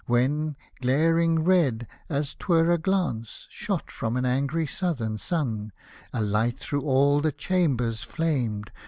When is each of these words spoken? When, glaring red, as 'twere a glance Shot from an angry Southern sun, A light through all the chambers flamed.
When, 0.07 0.55
glaring 0.81 1.43
red, 1.43 1.85
as 2.09 2.33
'twere 2.33 2.71
a 2.71 2.79
glance 2.79 3.45
Shot 3.51 3.91
from 3.91 4.17
an 4.17 4.25
angry 4.25 4.65
Southern 4.65 5.19
sun, 5.19 5.71
A 6.11 6.23
light 6.23 6.57
through 6.57 6.81
all 6.81 7.21
the 7.21 7.31
chambers 7.31 8.01
flamed. 8.01 8.71